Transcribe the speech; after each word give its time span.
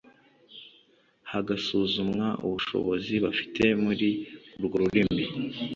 hagasuzumwa 1.31 2.25
ubushobozi 2.45 3.13
bafite 3.25 3.63
muri 3.83 4.07
urwo 4.57 4.75
rurimi 4.81 5.21